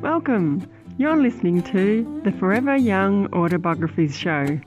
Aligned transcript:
Welcome. 0.00 0.70
You're 0.98 1.16
listening 1.16 1.62
to 1.64 2.22
the 2.22 2.30
Forever 2.30 2.76
Young 2.76 3.26
Autobiographies 3.32 4.16
Show. 4.16 4.60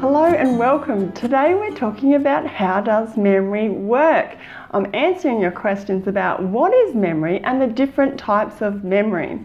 Hello 0.00 0.24
and 0.26 0.58
welcome. 0.58 1.12
Today 1.12 1.54
we're 1.54 1.74
talking 1.74 2.14
about 2.14 2.46
how 2.46 2.82
does 2.82 3.16
memory 3.16 3.70
work. 3.70 4.36
I'm 4.72 4.94
answering 4.94 5.40
your 5.40 5.50
questions 5.50 6.06
about 6.06 6.42
what 6.42 6.74
is 6.74 6.94
memory 6.94 7.40
and 7.40 7.62
the 7.62 7.66
different 7.66 8.18
types 8.18 8.60
of 8.60 8.84
memory. 8.84 9.40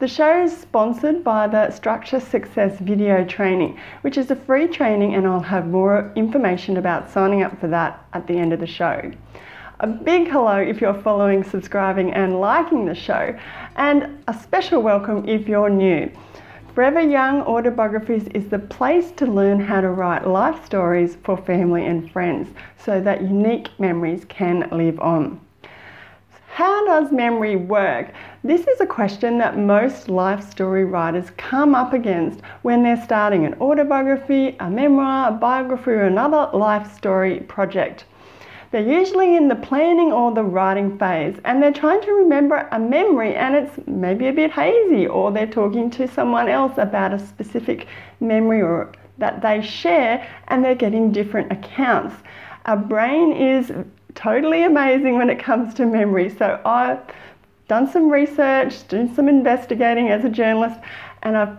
The 0.00 0.06
show 0.06 0.44
is 0.44 0.56
sponsored 0.56 1.24
by 1.24 1.48
the 1.48 1.72
Structure 1.72 2.20
Success 2.20 2.78
Video 2.78 3.24
Training, 3.24 3.80
which 4.02 4.16
is 4.16 4.30
a 4.30 4.36
free 4.36 4.68
training, 4.68 5.16
and 5.16 5.26
I'll 5.26 5.40
have 5.40 5.66
more 5.66 6.12
information 6.14 6.76
about 6.76 7.10
signing 7.10 7.42
up 7.42 7.58
for 7.58 7.66
that 7.66 8.06
at 8.12 8.28
the 8.28 8.34
end 8.34 8.52
of 8.52 8.60
the 8.60 8.66
show. 8.68 9.10
A 9.80 9.88
big 9.88 10.28
hello 10.28 10.56
if 10.56 10.80
you're 10.80 11.02
following, 11.02 11.42
subscribing, 11.42 12.12
and 12.12 12.38
liking 12.40 12.86
the 12.86 12.94
show, 12.94 13.36
and 13.74 14.22
a 14.28 14.34
special 14.34 14.82
welcome 14.82 15.28
if 15.28 15.48
you're 15.48 15.68
new. 15.68 16.08
Forever 16.76 17.00
Young 17.00 17.42
Autobiographies 17.42 18.28
is 18.28 18.48
the 18.48 18.60
place 18.60 19.10
to 19.16 19.26
learn 19.26 19.58
how 19.58 19.80
to 19.80 19.90
write 19.90 20.28
life 20.28 20.64
stories 20.64 21.16
for 21.24 21.36
family 21.36 21.84
and 21.84 22.08
friends 22.12 22.48
so 22.76 23.00
that 23.00 23.22
unique 23.22 23.70
memories 23.80 24.24
can 24.26 24.68
live 24.70 25.00
on. 25.00 25.40
How 26.58 26.84
does 26.86 27.12
memory 27.12 27.54
work? 27.54 28.08
This 28.42 28.66
is 28.66 28.80
a 28.80 28.84
question 28.84 29.38
that 29.38 29.56
most 29.56 30.08
life 30.08 30.42
story 30.50 30.84
writers 30.84 31.30
come 31.36 31.72
up 31.72 31.92
against 31.92 32.40
when 32.62 32.82
they're 32.82 33.00
starting 33.00 33.46
an 33.46 33.54
autobiography, 33.60 34.56
a 34.58 34.68
memoir, 34.68 35.28
a 35.28 35.32
biography, 35.34 35.92
or 35.92 36.02
another 36.02 36.50
life 36.52 36.92
story 36.96 37.38
project. 37.46 38.06
They're 38.72 38.82
usually 38.82 39.36
in 39.36 39.46
the 39.46 39.54
planning 39.54 40.10
or 40.10 40.32
the 40.34 40.42
writing 40.42 40.98
phase 40.98 41.36
and 41.44 41.62
they're 41.62 41.72
trying 41.72 42.00
to 42.00 42.10
remember 42.10 42.68
a 42.72 42.78
memory 42.80 43.36
and 43.36 43.54
it's 43.54 43.78
maybe 43.86 44.26
a 44.26 44.32
bit 44.32 44.50
hazy 44.50 45.06
or 45.06 45.30
they're 45.30 45.46
talking 45.46 45.90
to 45.90 46.08
someone 46.08 46.48
else 46.48 46.76
about 46.76 47.14
a 47.14 47.20
specific 47.20 47.86
memory 48.18 48.62
or 48.62 48.90
that 49.18 49.42
they 49.42 49.62
share 49.62 50.26
and 50.48 50.64
they're 50.64 50.74
getting 50.74 51.12
different 51.12 51.52
accounts. 51.52 52.16
Our 52.68 52.76
brain 52.76 53.32
is 53.32 53.72
totally 54.14 54.64
amazing 54.64 55.16
when 55.16 55.30
it 55.30 55.38
comes 55.38 55.72
to 55.72 55.86
memory. 55.86 56.28
So 56.28 56.60
I've 56.66 57.00
done 57.66 57.90
some 57.90 58.10
research, 58.10 58.86
done 58.88 59.14
some 59.14 59.26
investigating 59.26 60.10
as 60.10 60.22
a 60.26 60.28
journalist, 60.28 60.78
and 61.22 61.34
I've 61.34 61.56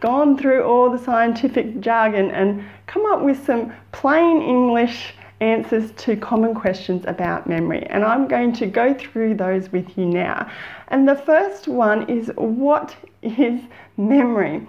gone 0.00 0.36
through 0.36 0.64
all 0.64 0.90
the 0.90 0.98
scientific 0.98 1.78
jargon 1.78 2.32
and 2.32 2.64
come 2.88 3.06
up 3.06 3.22
with 3.22 3.46
some 3.46 3.72
plain 3.92 4.42
English 4.42 5.14
answers 5.38 5.92
to 5.92 6.16
common 6.16 6.56
questions 6.56 7.04
about 7.06 7.46
memory. 7.46 7.86
And 7.88 8.04
I'm 8.04 8.26
going 8.26 8.52
to 8.54 8.66
go 8.66 8.92
through 8.92 9.36
those 9.36 9.70
with 9.70 9.96
you 9.96 10.06
now. 10.06 10.50
And 10.88 11.06
the 11.06 11.14
first 11.14 11.68
one 11.68 12.10
is 12.10 12.32
what 12.34 12.96
is 13.22 13.60
memory? 13.96 14.66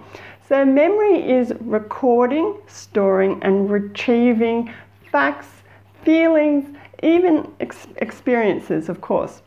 So, 0.48 0.64
memory 0.64 1.28
is 1.28 1.52
recording, 1.62 2.60
storing, 2.68 3.42
and 3.42 3.68
retrieving 3.68 4.72
facts, 5.10 5.59
feelings, 6.02 6.76
even 7.02 7.50
ex- 7.60 7.86
experiences, 7.96 8.88
of 8.88 9.00
course. 9.00 9.42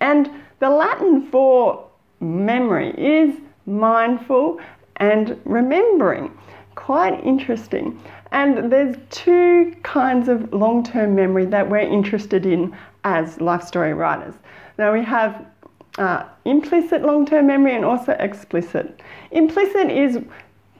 And 0.00 0.30
the 0.60 0.70
Latin 0.70 1.26
for 1.30 1.88
memory 2.20 2.90
is 2.96 3.36
mindful 3.66 4.60
and 4.96 5.40
remembering. 5.44 6.36
Quite 6.74 7.22
interesting. 7.24 8.00
And 8.30 8.70
there's 8.70 8.96
two 9.10 9.74
kinds 9.82 10.28
of 10.28 10.52
long 10.52 10.84
term 10.84 11.14
memory 11.14 11.46
that 11.46 11.68
we're 11.68 11.78
interested 11.78 12.46
in 12.46 12.76
as 13.04 13.40
life 13.40 13.62
story 13.62 13.94
writers. 13.94 14.34
Now 14.78 14.92
we 14.92 15.02
have 15.04 15.46
uh, 15.98 16.24
implicit 16.44 17.02
long 17.02 17.26
term 17.26 17.46
memory 17.46 17.74
and 17.74 17.84
also 17.84 18.12
explicit. 18.12 19.00
Implicit 19.30 19.90
is 19.90 20.18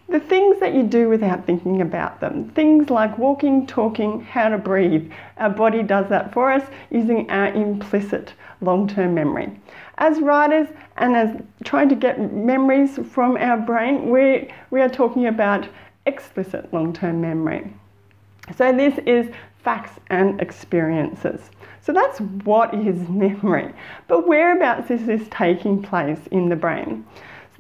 the 0.09 0.21
things 0.21 0.59
that 0.61 0.75
you 0.75 0.83
do 0.83 1.09
without 1.09 1.45
thinking 1.45 1.83
about 1.83 2.21
them. 2.21 2.49
Things 2.51 2.89
like 2.89 3.19
walking, 3.19 3.67
talking, 3.67 4.23
how 4.23 4.49
to 4.49 4.57
breathe. 4.57 5.11
Our 5.37 5.51
body 5.51 5.83
does 5.83 6.09
that 6.09 6.33
for 6.33 6.51
us 6.51 6.67
using 6.91 7.31
our 7.31 7.49
implicit 7.49 8.33
long 8.61 8.89
term 8.89 9.15
memory. 9.15 9.61
As 9.99 10.21
writers 10.21 10.69
and 10.97 11.15
as 11.15 11.37
trying 11.65 11.89
to 11.91 11.95
get 11.95 12.33
memories 12.33 12.99
from 13.11 13.37
our 13.37 13.59
brain, 13.59 14.11
we, 14.11 14.49
we 14.71 14.81
are 14.81 14.89
talking 14.89 15.27
about 15.27 15.69
explicit 16.07 16.73
long 16.73 16.93
term 16.93 17.21
memory. 17.21 17.73
So, 18.57 18.73
this 18.73 18.99
is 19.05 19.31
facts 19.63 20.01
and 20.09 20.41
experiences. 20.41 21.51
So, 21.83 21.93
that's 21.93 22.19
what 22.19 22.73
is 22.73 22.97
memory. 23.11 23.75
But 24.07 24.27
whereabouts 24.27 24.91
is 24.91 25.05
this 25.05 25.29
taking 25.31 25.83
place 25.83 26.27
in 26.31 26.49
the 26.49 26.57
brain? 26.57 27.05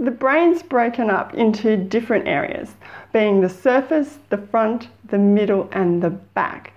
The 0.00 0.12
brain's 0.12 0.62
broken 0.62 1.10
up 1.10 1.34
into 1.34 1.76
different 1.76 2.28
areas, 2.28 2.76
being 3.12 3.40
the 3.40 3.48
surface, 3.48 4.18
the 4.28 4.38
front, 4.38 4.88
the 5.08 5.18
middle, 5.18 5.68
and 5.72 6.00
the 6.00 6.10
back. 6.10 6.72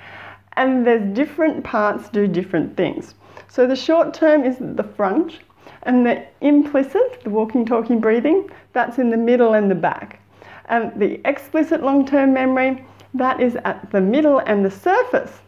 And 0.54 0.88
there's 0.88 1.16
different 1.16 1.64
parts 1.64 2.10
do 2.10 2.26
different 2.28 2.76
things. 2.76 3.14
So 3.48 3.68
the 3.68 3.76
short 3.76 4.16
term 4.16 4.44
is 4.44 4.58
the 4.60 4.90
front, 4.96 5.40
and 5.84 6.04
the 6.04 6.26
implicit, 6.42 7.22
the 7.24 7.30
walking, 7.30 7.64
talking, 7.64 8.00
breathing, 8.00 8.50
that's 8.74 8.98
in 8.98 9.12
the 9.12 9.18
middle 9.18 9.54
and 9.54 9.70
the 9.70 9.76
back. 9.76 10.20
And 10.66 10.92
the 11.00 11.22
explicit 11.28 11.84
long 11.84 12.08
term 12.08 12.34
memory, 12.34 12.84
that 13.14 13.40
is 13.40 13.56
at 13.66 13.92
the 13.92 14.02
middle 14.02 14.40
and 14.40 14.66
the 14.66 14.72
surface. 14.72 15.42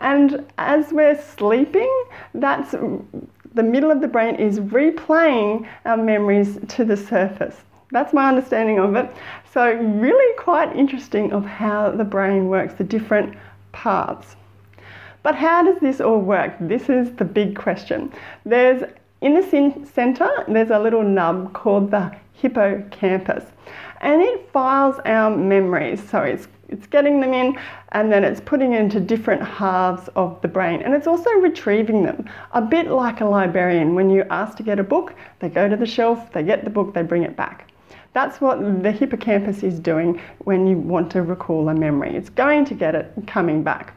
And 0.00 0.46
as 0.58 0.92
we're 0.92 1.20
sleeping, 1.20 1.92
that's 2.34 2.74
the 3.56 3.62
middle 3.62 3.90
of 3.90 4.02
the 4.02 4.08
brain 4.08 4.34
is 4.34 4.60
replaying 4.60 5.66
our 5.86 5.96
memories 5.96 6.58
to 6.68 6.84
the 6.84 6.96
surface. 6.96 7.56
That's 7.90 8.12
my 8.12 8.28
understanding 8.28 8.78
of 8.78 8.94
it. 8.96 9.10
So, 9.52 9.72
really 9.72 10.36
quite 10.36 10.76
interesting 10.76 11.32
of 11.32 11.46
how 11.46 11.90
the 11.90 12.04
brain 12.04 12.48
works, 12.48 12.74
the 12.74 12.84
different 12.84 13.34
parts. 13.72 14.36
But 15.22 15.34
how 15.34 15.62
does 15.62 15.80
this 15.80 16.02
all 16.02 16.20
work? 16.20 16.54
This 16.60 16.90
is 16.90 17.10
the 17.12 17.24
big 17.24 17.56
question. 17.56 18.12
There's 18.44 18.82
in 19.22 19.32
the 19.32 19.86
center, 19.94 20.28
there's 20.46 20.70
a 20.70 20.78
little 20.78 21.02
nub 21.02 21.54
called 21.54 21.90
the 21.90 22.14
hippocampus, 22.34 23.44
and 24.02 24.20
it 24.20 24.50
files 24.52 25.00
our 25.06 25.34
memories. 25.34 26.06
So 26.06 26.20
it's 26.20 26.46
it's 26.68 26.86
getting 26.86 27.20
them 27.20 27.32
in 27.32 27.58
and 27.92 28.10
then 28.10 28.24
it's 28.24 28.40
putting 28.40 28.72
into 28.72 29.00
different 29.00 29.42
halves 29.42 30.08
of 30.16 30.40
the 30.42 30.48
brain 30.48 30.82
and 30.82 30.94
it's 30.94 31.06
also 31.06 31.30
retrieving 31.34 32.02
them 32.02 32.28
a 32.52 32.62
bit 32.62 32.88
like 32.88 33.20
a 33.20 33.24
librarian 33.24 33.94
when 33.94 34.10
you 34.10 34.22
ask 34.30 34.56
to 34.56 34.62
get 34.62 34.78
a 34.78 34.84
book 34.84 35.14
they 35.40 35.48
go 35.48 35.68
to 35.68 35.76
the 35.76 35.86
shelf 35.86 36.32
they 36.32 36.42
get 36.42 36.64
the 36.64 36.70
book 36.70 36.94
they 36.94 37.02
bring 37.02 37.22
it 37.22 37.36
back 37.36 37.70
that's 38.12 38.40
what 38.40 38.82
the 38.82 38.90
hippocampus 38.90 39.62
is 39.62 39.78
doing 39.78 40.20
when 40.38 40.66
you 40.66 40.78
want 40.78 41.10
to 41.10 41.22
recall 41.22 41.68
a 41.68 41.74
memory 41.74 42.16
it's 42.16 42.30
going 42.30 42.64
to 42.64 42.74
get 42.74 42.94
it 42.94 43.12
coming 43.26 43.62
back 43.62 43.94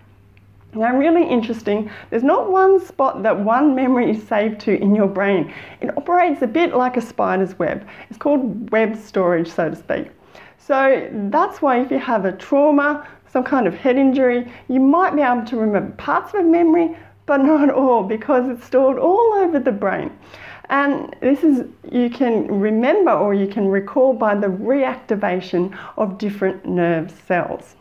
now, 0.73 0.95
really 0.95 1.27
interesting, 1.27 1.89
there's 2.11 2.23
not 2.23 2.51
one 2.51 2.79
spot 2.79 3.23
that 3.23 3.39
one 3.39 3.73
memory 3.73 4.11
is 4.11 4.21
saved 4.27 4.59
to 4.61 4.79
in 4.79 4.93
your 4.93 5.07
brain. 5.07 5.51
It 5.81 5.97
operates 5.97 6.43
a 6.43 6.47
bit 6.47 6.75
like 6.75 6.95
a 6.95 7.01
spider's 7.01 7.57
web. 7.57 7.87
It's 8.09 8.19
called 8.19 8.69
web 8.69 8.95
storage, 8.95 9.49
so 9.49 9.71
to 9.71 9.75
speak. 9.75 10.11
So 10.59 11.09
that's 11.11 11.61
why 11.61 11.81
if 11.81 11.89
you 11.89 11.99
have 11.99 12.25
a 12.25 12.31
trauma, 12.31 13.07
some 13.31 13.43
kind 13.43 13.67
of 13.67 13.73
head 13.73 13.97
injury, 13.97 14.51
you 14.67 14.79
might 14.79 15.15
be 15.15 15.21
able 15.21 15.45
to 15.45 15.57
remember 15.57 15.91
parts 15.95 16.33
of 16.33 16.41
a 16.41 16.43
memory, 16.43 16.95
but 17.25 17.37
not 17.37 17.69
all 17.81 18.03
because 18.03 18.49
it's 18.49 18.65
stored 18.65 18.99
all 18.99 19.33
over 19.37 19.59
the 19.59 19.71
brain. 19.71 20.11
And 20.69 21.15
this 21.19 21.43
is, 21.43 21.65
you 21.91 22.11
can 22.11 22.47
remember 22.47 23.11
or 23.11 23.33
you 23.33 23.47
can 23.47 23.67
recall 23.67 24.13
by 24.13 24.35
the 24.35 24.47
reactivation 24.47 25.75
of 25.97 26.19
different 26.19 26.65
nerve 26.65 27.09
cells. 27.27 27.75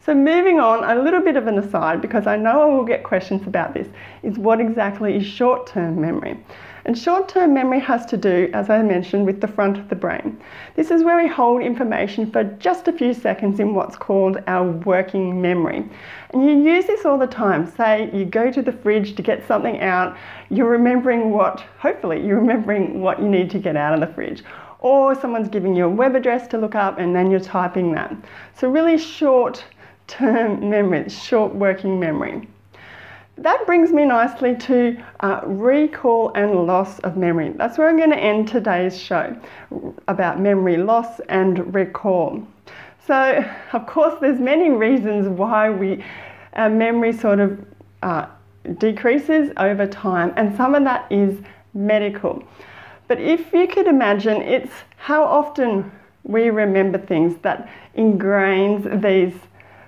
So 0.00 0.14
moving 0.14 0.58
on, 0.58 0.84
a 0.84 1.02
little 1.02 1.20
bit 1.20 1.36
of 1.36 1.46
an 1.46 1.58
aside 1.58 2.00
because 2.00 2.26
I 2.26 2.36
know 2.36 2.62
I 2.62 2.64
will 2.66 2.84
get 2.84 3.04
questions 3.04 3.46
about 3.46 3.74
this, 3.74 3.88
is 4.22 4.38
what 4.38 4.58
exactly 4.60 5.16
is 5.16 5.26
short-term 5.26 6.00
memory? 6.00 6.38
And 6.86 6.96
short 6.96 7.28
term 7.28 7.52
memory 7.52 7.80
has 7.80 8.06
to 8.06 8.16
do, 8.16 8.48
as 8.54 8.70
I 8.70 8.80
mentioned, 8.80 9.26
with 9.26 9.40
the 9.40 9.48
front 9.48 9.76
of 9.76 9.88
the 9.88 9.96
brain. 9.96 10.40
This 10.76 10.92
is 10.92 11.02
where 11.02 11.20
we 11.20 11.26
hold 11.26 11.60
information 11.60 12.30
for 12.30 12.44
just 12.44 12.86
a 12.86 12.92
few 12.92 13.12
seconds 13.12 13.58
in 13.58 13.74
what's 13.74 13.96
called 13.96 14.38
our 14.46 14.70
working 14.70 15.42
memory. 15.42 15.84
And 16.30 16.44
you 16.44 16.52
use 16.52 16.86
this 16.86 17.04
all 17.04 17.18
the 17.18 17.26
time. 17.26 17.66
Say 17.66 18.08
you 18.12 18.24
go 18.24 18.52
to 18.52 18.62
the 18.62 18.70
fridge 18.70 19.16
to 19.16 19.22
get 19.22 19.44
something 19.48 19.80
out, 19.80 20.16
you're 20.48 20.70
remembering 20.70 21.32
what, 21.32 21.64
hopefully, 21.80 22.24
you're 22.24 22.38
remembering 22.38 23.00
what 23.00 23.18
you 23.18 23.28
need 23.28 23.50
to 23.50 23.58
get 23.58 23.76
out 23.76 23.92
of 23.92 23.98
the 23.98 24.14
fridge. 24.14 24.44
Or 24.78 25.16
someone's 25.16 25.48
giving 25.48 25.74
you 25.74 25.86
a 25.86 25.90
web 25.90 26.14
address 26.14 26.46
to 26.48 26.58
look 26.58 26.76
up 26.76 27.00
and 27.00 27.16
then 27.16 27.32
you're 27.32 27.40
typing 27.40 27.90
that. 27.94 28.14
So, 28.54 28.70
really 28.70 28.96
short 28.96 29.64
term 30.06 30.70
memory, 30.70 31.08
short 31.08 31.52
working 31.52 31.98
memory. 31.98 32.46
That 33.38 33.66
brings 33.66 33.92
me 33.92 34.06
nicely 34.06 34.56
to 34.56 34.96
uh, 35.20 35.42
recall 35.44 36.32
and 36.34 36.66
loss 36.66 36.98
of 37.00 37.18
memory. 37.18 37.50
That's 37.50 37.76
where 37.76 37.86
I'm 37.88 37.98
going 37.98 38.10
to 38.10 38.18
end 38.18 38.48
today's 38.48 38.98
show 38.98 39.36
about 40.08 40.40
memory 40.40 40.78
loss 40.78 41.20
and 41.28 41.74
recall. 41.74 42.46
So, 43.06 43.44
of 43.74 43.86
course, 43.86 44.14
there's 44.20 44.40
many 44.40 44.70
reasons 44.70 45.28
why 45.28 45.70
we 45.70 46.02
our 46.54 46.70
memory 46.70 47.12
sort 47.12 47.38
of 47.38 47.62
uh, 48.02 48.26
decreases 48.78 49.52
over 49.58 49.86
time, 49.86 50.32
and 50.36 50.56
some 50.56 50.74
of 50.74 50.84
that 50.84 51.06
is 51.12 51.38
medical. 51.74 52.42
But 53.06 53.20
if 53.20 53.52
you 53.52 53.68
could 53.68 53.86
imagine, 53.86 54.40
it's 54.40 54.72
how 54.96 55.22
often 55.22 55.92
we 56.22 56.48
remember 56.48 56.98
things 56.98 57.36
that 57.42 57.68
ingrains 57.96 59.02
these 59.02 59.34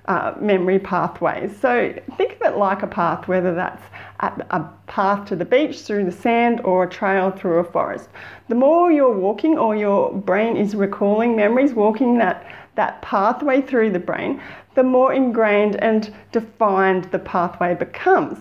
uh, 0.05 0.35
memory 0.41 0.79
pathways. 0.79 1.59
So 1.59 1.95
think 2.17 2.28
it 2.49 2.57
like 2.57 2.83
a 2.83 2.87
path, 2.87 3.29
whether 3.29 3.55
that's 3.55 3.83
a 4.21 4.65
path 4.87 5.29
to 5.29 5.37
the 5.37 5.45
beach 5.45 5.83
through 5.83 6.05
the 6.05 6.13
sand 6.13 6.61
or 6.65 6.85
a 6.85 6.89
trail 6.89 7.31
through 7.31 7.59
a 7.59 7.65
forest. 7.65 8.09
The 8.49 8.55
more 8.55 8.91
you're 8.91 9.17
walking 9.17 9.57
or 9.57 9.77
your 9.77 10.13
brain 10.13 10.57
is 10.57 10.75
recalling 10.75 11.37
memories, 11.37 11.73
walking 11.75 12.19
that, 12.19 12.47
that 12.75 13.01
pathway 13.03 13.63
through 13.63 13.91
the 13.93 13.99
brain, 14.01 14.43
the 14.75 14.83
more 14.83 15.13
ingrained 15.13 15.77
and 15.77 16.13
defined 16.33 17.05
the 17.05 17.19
pathway 17.19 17.75
becomes 17.75 18.39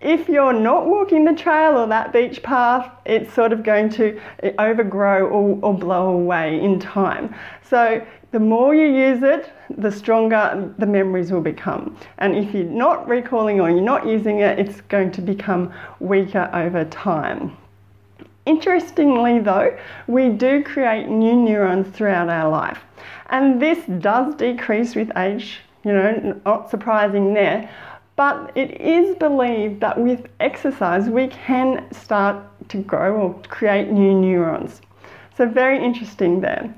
if 0.00 0.28
you're 0.28 0.52
not 0.52 0.86
walking 0.86 1.24
the 1.24 1.34
trail 1.34 1.76
or 1.76 1.86
that 1.88 2.12
beach 2.12 2.42
path, 2.42 2.90
it's 3.04 3.32
sort 3.34 3.52
of 3.52 3.62
going 3.62 3.90
to 3.90 4.18
eh, 4.42 4.52
overgrow 4.58 5.26
or, 5.26 5.58
or, 5.62 5.74
blow 5.74 6.08
away 6.08 6.60
in 6.60 6.80
time. 6.80 7.34
So 7.62 8.04
the 8.30 8.40
more 8.40 8.74
you 8.74 8.86
use 8.86 9.22
it, 9.22 9.52
the 9.76 9.92
stronger 9.92 10.72
the 10.78 10.86
memories 10.86 11.30
will 11.30 11.42
become. 11.42 11.98
And 12.18 12.34
if 12.34 12.54
you're 12.54 12.64
not 12.64 13.06
recalling 13.08 13.60
or 13.60 13.68
you're 13.68 13.82
not 13.82 14.06
using 14.06 14.38
it, 14.40 14.58
it's 14.58 14.80
going 14.82 15.10
to 15.12 15.20
become 15.20 15.72
weaker 15.98 16.48
over 16.54 16.84
time. 16.86 17.56
Interestingly, 18.46 19.38
though, 19.38 19.78
we 20.06 20.30
do 20.30 20.64
create 20.64 21.08
new 21.08 21.36
neurons 21.36 21.94
throughout 21.94 22.28
our 22.28 22.50
life. 22.50 22.80
And 23.28 23.60
this 23.60 23.78
does 23.98 24.34
decrease 24.34 24.94
with 24.94 25.10
age, 25.16 25.60
you 25.84 25.92
know, 25.92 26.40
not 26.46 26.70
surprising 26.70 27.34
there. 27.34 27.70
But 28.20 28.52
it 28.54 28.78
is 28.78 29.16
believed 29.16 29.80
that 29.80 29.96
with 29.98 30.26
exercise, 30.40 31.08
we 31.08 31.28
can 31.28 31.90
start 31.90 32.36
to 32.68 32.82
grow 32.82 33.16
or 33.16 33.42
create 33.48 33.88
new 33.88 34.12
neurons. 34.12 34.82
So, 35.38 35.48
very 35.48 35.82
interesting 35.82 36.42
there. 36.42 36.74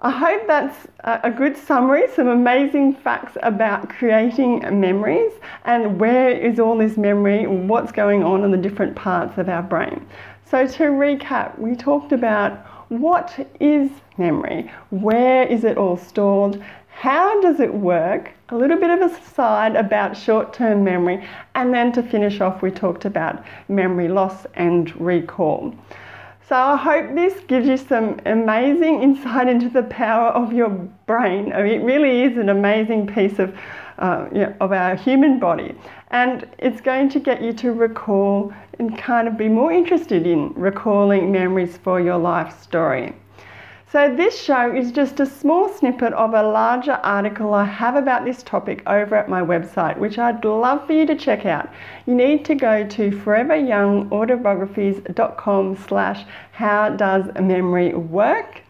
I 0.00 0.10
hope 0.10 0.48
that's 0.48 0.88
a 1.04 1.30
good 1.30 1.56
summary, 1.56 2.08
some 2.12 2.26
amazing 2.26 2.94
facts 2.94 3.36
about 3.44 3.90
creating 3.90 4.80
memories 4.80 5.30
and 5.66 6.00
where 6.00 6.30
is 6.30 6.58
all 6.58 6.76
this 6.76 6.96
memory, 6.96 7.46
what's 7.46 7.92
going 7.92 8.24
on 8.24 8.42
in 8.42 8.50
the 8.50 8.56
different 8.56 8.96
parts 8.96 9.38
of 9.38 9.48
our 9.48 9.62
brain. 9.62 10.04
So, 10.46 10.66
to 10.66 10.82
recap, 10.82 11.56
we 11.60 11.76
talked 11.76 12.10
about 12.10 12.66
what 12.88 13.48
is 13.60 13.88
memory, 14.18 14.68
where 14.90 15.44
is 15.44 15.62
it 15.62 15.78
all 15.78 15.96
stored, 15.96 16.60
how 17.00 17.40
does 17.40 17.60
it 17.60 17.72
work? 17.72 18.30
A 18.50 18.54
little 18.54 18.76
bit 18.76 18.90
of 18.90 19.00
a 19.00 19.22
side 19.22 19.74
about 19.74 20.14
short 20.14 20.52
term 20.52 20.84
memory, 20.84 21.26
and 21.54 21.72
then 21.72 21.92
to 21.92 22.02
finish 22.02 22.42
off, 22.42 22.60
we 22.60 22.70
talked 22.70 23.06
about 23.06 23.42
memory 23.68 24.08
loss 24.08 24.44
and 24.52 24.94
recall. 25.00 25.74
So 26.46 26.56
I 26.56 26.76
hope 26.76 27.14
this 27.14 27.40
gives 27.48 27.66
you 27.66 27.78
some 27.78 28.20
amazing 28.26 29.00
insight 29.00 29.48
into 29.48 29.70
the 29.70 29.84
power 29.84 30.28
of 30.28 30.52
your 30.52 30.68
brain. 31.06 31.54
I 31.54 31.62
mean, 31.62 31.80
it 31.80 31.84
really 31.84 32.22
is 32.22 32.36
an 32.36 32.50
amazing 32.50 33.06
piece 33.06 33.38
of, 33.38 33.56
uh, 33.96 34.26
you 34.30 34.40
know, 34.40 34.54
of 34.60 34.72
our 34.72 34.94
human 34.94 35.38
body, 35.38 35.74
and 36.10 36.46
it's 36.58 36.82
going 36.82 37.08
to 37.08 37.18
get 37.18 37.40
you 37.40 37.54
to 37.54 37.72
recall 37.72 38.52
and 38.78 38.98
kind 38.98 39.26
of 39.26 39.38
be 39.38 39.48
more 39.48 39.72
interested 39.72 40.26
in 40.26 40.52
recalling 40.52 41.32
memories 41.32 41.78
for 41.78 41.98
your 41.98 42.18
life 42.18 42.60
story. 42.60 43.14
So, 43.92 44.14
this 44.14 44.40
show 44.40 44.72
is 44.72 44.92
just 44.92 45.18
a 45.18 45.26
small 45.26 45.68
snippet 45.68 46.12
of 46.12 46.32
a 46.32 46.44
larger 46.44 47.00
article 47.02 47.54
I 47.54 47.64
have 47.64 47.96
about 47.96 48.24
this 48.24 48.40
topic 48.44 48.84
over 48.86 49.16
at 49.16 49.28
my 49.28 49.42
website, 49.42 49.98
which 49.98 50.16
I'd 50.16 50.44
love 50.44 50.86
for 50.86 50.92
you 50.92 51.04
to 51.06 51.16
check 51.16 51.44
out. 51.44 51.68
You 52.06 52.14
need 52.14 52.44
to 52.44 52.54
go 52.54 52.86
to 52.86 53.10
foreveryoungautobiographies.com 53.10 55.76
slash 55.88 56.24
how 56.52 56.90
does 56.90 57.24
memory 57.40 57.94
work. 57.94 58.62